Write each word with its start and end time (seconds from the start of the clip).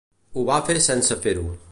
Ho 0.37 0.45
va 0.49 0.55
fer 0.69 0.77
sense 0.87 1.19
fer-ho. 1.27 1.45